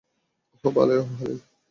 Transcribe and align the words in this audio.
ওহ, 0.63 0.71
ভালোই। 0.73 1.01